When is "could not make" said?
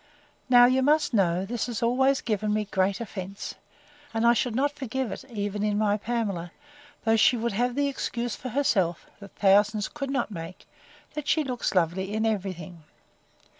9.87-10.65